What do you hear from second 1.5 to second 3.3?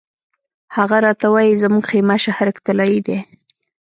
زموږ خیمه شهرک طلایي دی.